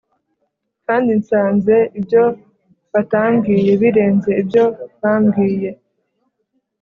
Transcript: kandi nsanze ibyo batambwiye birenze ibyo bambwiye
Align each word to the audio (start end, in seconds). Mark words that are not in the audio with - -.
kandi 0.85 1.09
nsanze 1.19 1.75
ibyo 1.99 2.23
batambwiye 2.93 3.71
birenze 3.81 4.29
ibyo 4.41 4.63
bambwiye 5.01 5.69